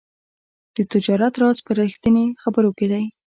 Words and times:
د 0.75 0.77
تجارت 0.91 1.33
راز 1.41 1.57
په 1.65 1.71
رښتیني 1.79 2.25
خبرو 2.43 2.69
کې 2.77 2.85
دی. 2.91 3.03